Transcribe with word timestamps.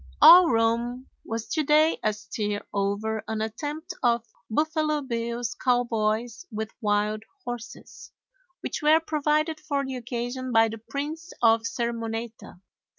All 0.19 0.49
Rome 0.49 1.05
was 1.23 1.45
to 1.49 1.61
day 1.63 1.99
astir 2.01 2.65
over 2.73 3.23
an 3.27 3.39
attempt 3.39 3.93
of 4.01 4.25
Buffalo 4.49 5.01
Bill's 5.01 5.53
cowboys 5.53 6.43
with 6.51 6.71
wild 6.81 7.21
horses, 7.45 8.11
which 8.61 8.81
were 8.81 8.99
provided 8.99 9.59
for 9.59 9.85
the 9.85 9.97
occasion 9.97 10.51
by 10.51 10.69
the 10.69 10.79
Prince 10.79 11.33
of 11.43 11.67
Sermoneta. 11.67 12.59